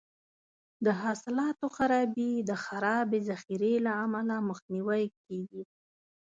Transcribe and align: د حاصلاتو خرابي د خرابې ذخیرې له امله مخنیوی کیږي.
د 0.85 0.87
حاصلاتو 1.01 1.65
خرابي 1.75 2.31
د 2.49 2.51
خرابې 2.63 3.19
ذخیرې 3.29 3.73
له 3.85 3.91
امله 4.03 4.35
مخنیوی 4.49 5.03
کیږي. 5.25 5.63